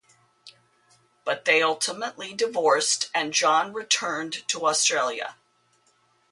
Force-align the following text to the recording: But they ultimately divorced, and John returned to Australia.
But 1.25 1.45
they 1.45 1.61
ultimately 1.61 2.33
divorced, 2.33 3.11
and 3.13 3.33
John 3.33 3.71
returned 3.71 4.47
to 4.47 4.65
Australia. 4.65 5.35